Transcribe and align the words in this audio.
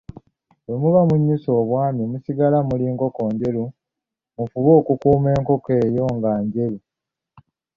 Bwe 0.65 0.75
muba 0.81 1.01
munnyuse 1.07 1.49
Obwami, 1.61 2.03
musigala 2.11 2.57
muli 2.67 2.85
nkoko 2.93 3.21
njeru, 3.33 3.63
mufube 4.35 4.71
okukuuma 4.79 5.27
enkoko 5.37 5.69
eyo 5.85 6.05
nga 6.15 6.31
njeru. 6.43 6.77